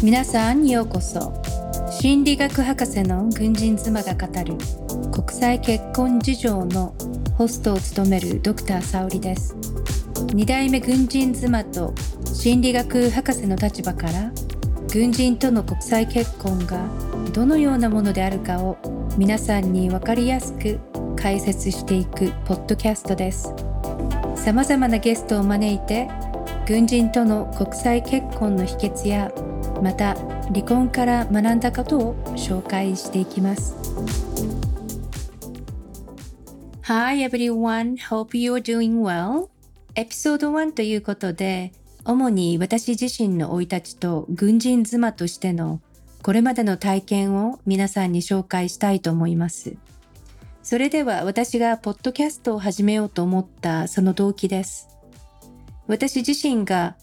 [0.00, 1.42] 皆さんようこそ。
[1.90, 4.54] 心理学博士の軍人妻が語る
[5.10, 6.94] 国際結婚事情の
[7.36, 9.56] ホストを務めるドクター沙織です。
[10.28, 11.92] 2代目軍人妻と
[12.32, 14.30] 心理学博士の立場から
[14.92, 16.86] 軍人との国際結婚が
[17.32, 18.78] どのようなものであるかを
[19.18, 20.78] 皆さんに分かりやすく
[21.16, 23.52] 解説していくポッドキャストです。
[24.36, 26.08] 様々なゲストを招いて
[26.68, 29.32] 軍人との国際結婚の秘訣や
[29.82, 30.14] また
[30.48, 33.76] 離婚から学んだことを紹介していきます
[36.82, 39.48] Hi everyone, hope you're doing well
[39.94, 41.72] エピソード1ということで
[42.04, 45.80] 主に私自身の生い立ちと軍人妻としての
[46.22, 49.76] これまでの体験を皆さんに紹介したいと思います。
[50.62, 54.88] それでは私がポッドキャストを始めようと思ったその動機です。
[55.86, 56.96] 私自身が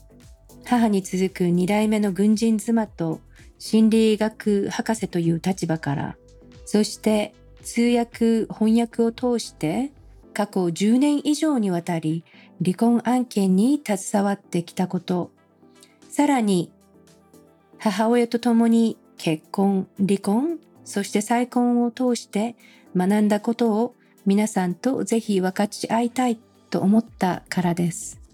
[0.65, 3.21] 母に続く二代目の軍人妻と
[3.59, 6.17] 心理学博士という立場から、
[6.65, 9.91] そして通訳翻訳を通して
[10.33, 12.23] 過去10年以上にわたり
[12.63, 15.31] 離婚案件に携わってきたこと、
[16.09, 16.71] さらに
[17.77, 22.55] 母親と共に結婚、離婚、そして再婚を通して
[22.95, 28.24] 学んだことを皆さんとぜひ分かち合いたいと思ったからです。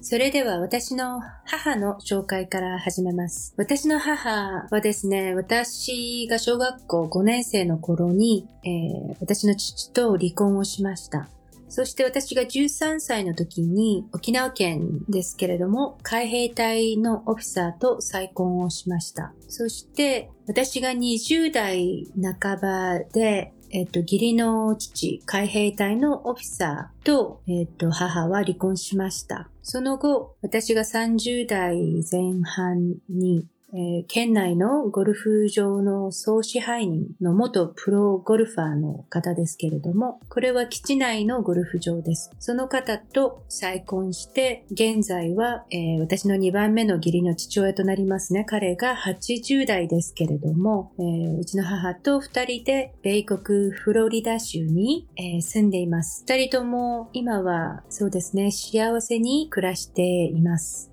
[0.00, 3.54] それでは私の母の紹介から始めます。
[3.56, 11.28] 私の母はですね、私が小学校5年生の頃に、えー、私の父と離婚をしました。
[11.68, 19.34] そして私が13歳の時に沖縄県ですけれども海兵隊のオフィサーと再婚をしました。
[19.48, 22.06] そして私が20代
[22.40, 29.48] 半ばでえっと、義理の父、海兵隊のオフィサーと、えっと、母は離婚しました。
[29.62, 31.76] その後、私が30代
[32.10, 42.30] 前半にえー、県内のゴルフ場の総支配人の元プロゴルファーの方ですけれども、これは基地内のゴルフ場です。
[42.38, 48.44] その方と再婚して、現在は、えー、私の2番目の義理の父親となりますね。
[48.44, 56.24] 彼が80代ですけれども、えー、うちの母と2人で米国フロリダ州に、え住んでいます。
[56.26, 60.90] 2人とも今はそうですね、幸せに暮らしています。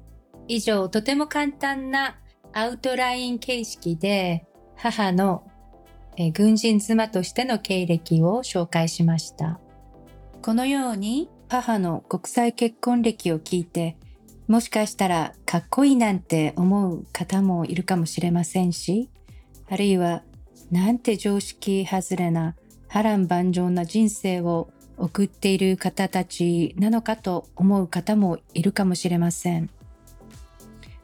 [0.47, 2.17] 以上、とても簡単な
[2.57, 4.45] アウトライン形式で
[4.77, 5.43] 母の
[6.33, 9.59] 軍人妻としての経歴を紹介しました。
[10.41, 13.97] このように母の国際結婚歴を聞いて
[14.47, 19.09] もしかしたらかっこいいなんて思う方もいるかもしれませんし、
[19.67, 20.23] あるいは
[20.71, 22.55] なんて常識外れな
[22.87, 29.69] 波乱万丈な人生を送っている方たちなのかと思う方もいるかもしれません。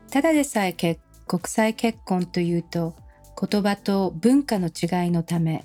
[0.09, 1.01] ただでさえ結
[1.31, 2.93] 国際結婚というと
[3.39, 5.63] 言葉と文化の違いのため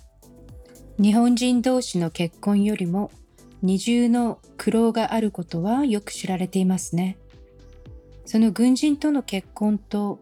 [0.97, 3.11] 日本人同士の結婚よりも
[3.63, 7.19] 二重の苦労があることはよく知られていますね。
[8.27, 10.21] その軍人との結婚と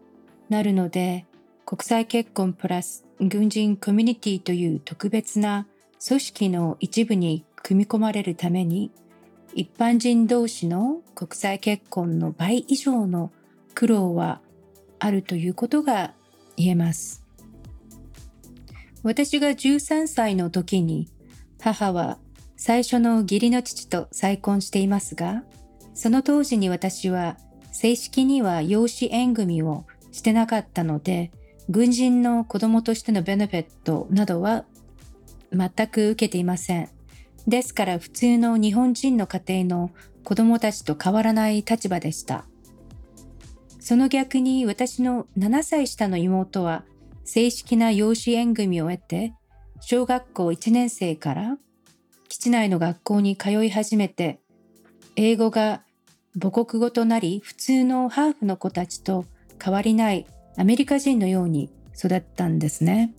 [0.49, 1.27] なるので
[1.63, 5.67] 国際結婚プラス軍人コミュニティという特別な
[6.07, 8.89] 組織の一部に組み込まれるために
[9.53, 13.31] 一般人同士の国際結婚の倍以上の
[13.75, 14.41] 苦労は
[15.05, 16.13] あるということが
[16.57, 17.23] 言えます。
[19.03, 21.07] 私が13歳の時に
[21.61, 22.17] 母は
[22.57, 25.43] 最初の義理の父と再婚していますが、
[25.93, 27.37] その当時に私は
[27.71, 31.31] 正式には養子縁組をしてなかったので、
[31.69, 34.65] 軍人の子供としてのベネフィットなどは
[35.53, 36.89] 全く受けていません。
[37.47, 39.91] ですから普通の日本人の家庭の
[40.23, 42.45] 子供たちと変わらない立場でした。
[43.87, 46.85] その逆に私の7歳下の妹は
[47.23, 49.35] 正式な養子縁組を得て、
[49.79, 51.59] 小学校1年生から
[52.27, 54.39] 基地内の学校に通い始めて、
[55.15, 55.83] 英語が
[56.41, 59.25] 母国語となり普通のハーフの子たちと
[59.63, 60.25] 変わりない
[60.57, 63.13] アメリカ人のように育ったんですね。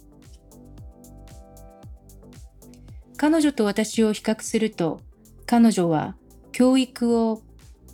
[3.16, 5.00] 彼女と私を比較すると、
[5.46, 6.16] 彼女は
[6.50, 7.40] 教育を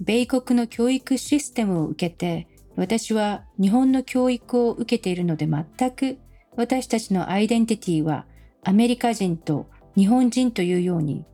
[0.01, 6.19] 米国の教育システムを受けて私は日本の教育を受けているので全く
[6.57, 8.27] 私たちのアイデンティティは
[8.63, 11.25] アメリカ人と日本人というように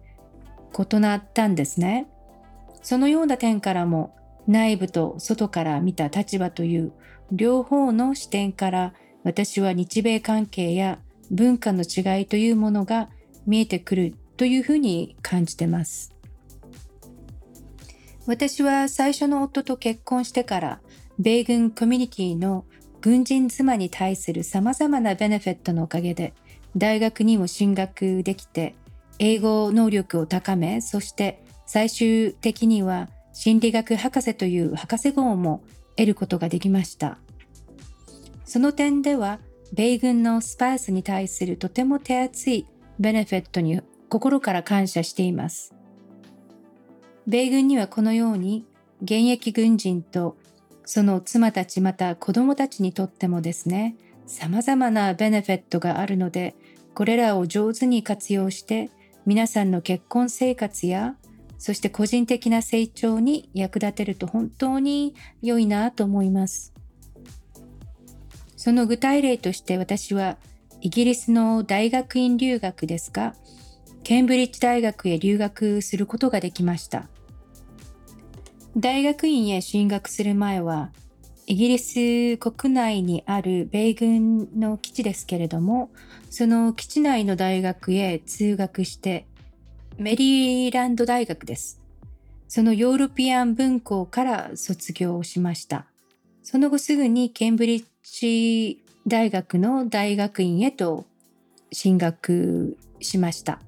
[0.77, 2.09] 異なったんですね。
[2.83, 6.93] そのような点からも内部と外から見た立場という
[7.33, 8.95] 両方の視点から
[9.25, 10.99] 私は日米関係や
[11.31, 13.11] 文化の違いというものが
[13.47, 16.15] 見えてくるというふうに感じてます。
[18.27, 20.81] 私は最初の夫と結婚してから
[21.19, 22.65] 米軍コミュニティの
[23.01, 26.33] 軍人妻に対する様々なベネフィットのおかげで
[26.77, 28.77] 大学にも進学できて
[29.19, 35.63] 英語能力を高めそして最終的には心理学博士という博士号も
[35.97, 37.19] 得ることができました。
[38.45, 39.41] その点では
[39.73, 42.67] 米軍のスパイスに対するとても手厚い
[42.99, 45.75] ベネフィットに心から感謝しています。
[47.27, 48.65] 米軍にはこのように
[49.03, 50.37] 現役軍人と
[50.91, 53.95] その妻たちまた子供たちにとってもですね、
[54.27, 56.55] 様々なベネフィットがあるので、
[56.95, 58.89] これらを上手に活用して
[59.27, 61.15] 皆さんの結婚生活や
[61.59, 66.73] そして個人的な成長に役立てると本当に良いなと思います。
[68.57, 70.39] その具体例として私は
[70.81, 73.35] イギリスの大学院留学ですが、
[74.05, 77.11] ケンブリッジ大学へ留学することができました。
[78.79, 80.93] 大学院へ進学する前は、
[81.47, 85.91] イギリス国内にある米軍の基地ですけれども、
[86.31, 89.27] その基地内の大学へ通学して、
[89.97, 91.81] メリーランド大学です。
[92.47, 95.87] そのヨーロピアン文校から卒業しました。
[96.45, 101.05] その後すぐにケンブリッジ大学の大学院へと
[101.73, 103.61] 進学しました。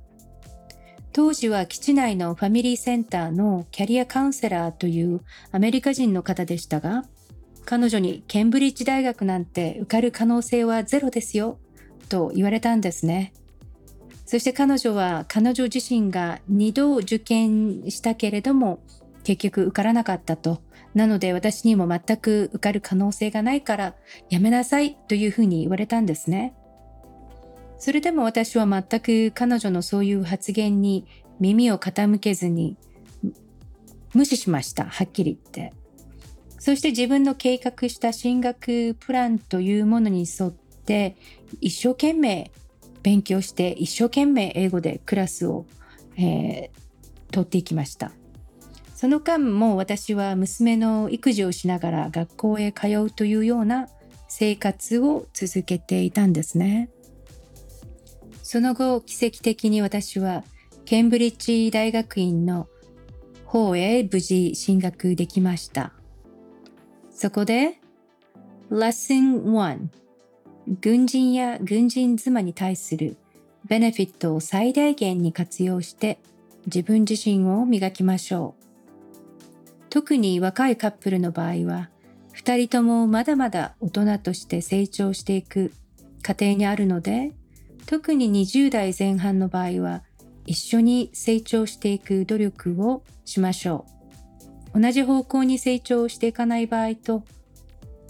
[1.13, 7.05] 当時は基地内のファミリーセンターのキャリアカウンセラーというアメリカ人の方でしたが、
[7.65, 11.59] 彼女にケンブリッジ大学なんて受かる可能性はゼロですよ
[12.09, 13.33] と言われたんですね。
[14.25, 18.81] そして彼女は彼女自身が2度受験したけれども
[19.25, 20.63] 結局受からなかったと。
[20.95, 23.95] なので私にも全く受かる可能性がないから
[24.29, 26.55] やめなさいというふうに言われたんですね。
[27.81, 31.07] それでも私は全く彼女のそういう発言に
[31.41, 32.77] 耳を傾けずに
[34.15, 34.85] 無視しました。
[34.85, 35.73] はっきり言って。
[36.59, 41.17] そして自分の計画した進学プランというものに沿って
[41.63, 42.51] 一生懸命
[43.03, 45.65] 勉強して一生懸命英語でクラスを、
[46.19, 48.13] えー、取っていきました。
[48.95, 53.89] その間も私は娘の育児をしながら学校へ通うというような
[54.29, 56.91] 生活を続けていたんですね。
[58.53, 60.43] その後、奇跡的に私は
[60.85, 62.67] ケンブリッジ大学院の
[63.45, 65.93] 方へ無事進学できました。
[67.13, 67.79] そこで、
[68.69, 69.79] Lesson 1
[70.81, 73.17] 軍人や軍人妻に対する
[73.69, 76.19] ベネフィットを最大限に活用して
[76.67, 78.65] 自分自身を磨きましょう。
[79.91, 81.89] 特に若いカップルの場合は、
[82.33, 85.73] 二人ともまだまだ大人として成長していく
[86.23, 87.31] 過程にあるので、
[87.91, 90.05] 特に20代前半の場合は
[90.47, 93.85] 一緒に成長していく努力をしましょ
[94.73, 94.81] う。
[94.81, 97.25] 同じ方向に成長していかない場合と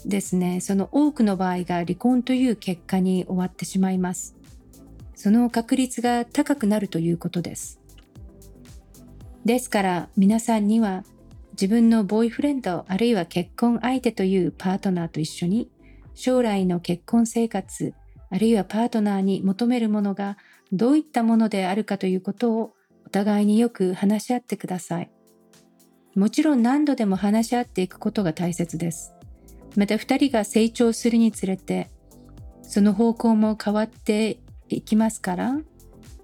[0.05, 4.35] ですね、その多くの場合が離婚という結果に終わってしまいます。
[5.15, 7.81] その確率が高くなるということです。
[9.45, 11.03] ですから皆さんには
[11.53, 15.71] 自分のボーイフレンドあるいは結婚相手というパートナーと一緒に
[16.13, 17.95] 将来の結婚生活
[18.31, 20.37] あるいはパートナーに求めるものが
[20.71, 22.73] どういったものであるかということを
[23.05, 25.11] お互いによく話し合ってください。
[26.15, 29.13] もちろん何度でも話し合っていくことが大切です。
[29.75, 31.89] また2人が成長するにつれて
[32.61, 35.59] その方向も変わっていきますから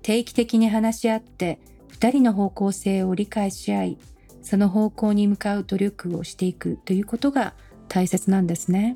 [0.01, 1.59] 定期的に話し合って
[1.99, 3.97] 2人の方向性を理解し合い
[4.41, 7.53] その方向に向かう努力をしていくということが
[7.89, 8.95] 大切なんですね。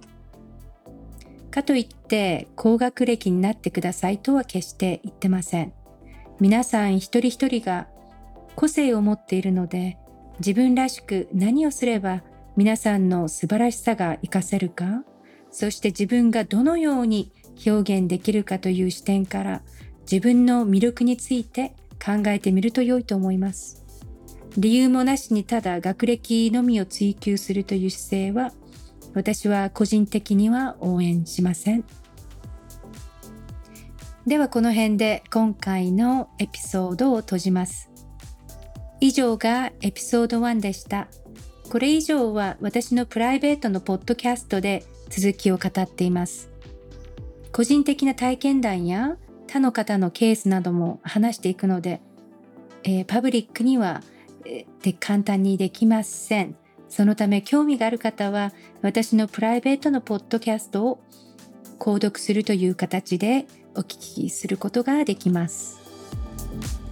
[1.51, 5.73] かといって高学歴になってくださいとは決して言ってません。
[6.39, 7.87] 皆さん一人一人が
[8.55, 9.97] 個性を持っているので
[10.39, 12.23] 自分らしく何をすれば
[12.57, 15.03] 皆さんの素晴らしさが活かせるか
[15.51, 17.31] そして自分がどのように
[17.65, 19.61] 表現できるかという視点から
[20.11, 23.85] 自分の魅力について考えてみると良いと思います。
[24.57, 28.51] 理由もなしにただ学歴のみを追求するという姿勢は
[29.13, 31.83] 私は個人的には応援しません。
[34.25, 37.89] ではこの辺で今回のエピソードを閉じます。
[38.99, 41.07] 以上がエピソード1でした。
[41.69, 46.49] これ以上は私のプライベートのポッドキャストで続きを語っています。
[47.51, 52.01] 個人的な体験談や他の方のケースなども話していくので、
[52.83, 54.01] えー、パブリックには、
[54.45, 56.55] えー、簡単にできません。
[56.91, 60.99] そのため興味がある方は私のプライベートのポッドキャストを
[61.79, 63.45] 購読するという形で
[63.75, 65.79] お聞きすることができます。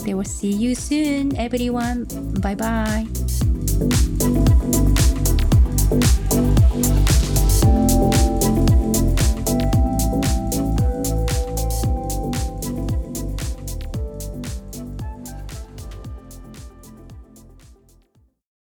[0.06, 2.06] では、see you soon, everyone.
[2.40, 4.49] Bye bye.